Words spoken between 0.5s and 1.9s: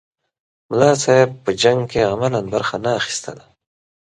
ملا صاحب په جنګ